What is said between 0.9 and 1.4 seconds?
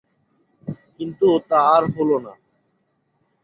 কিন্তু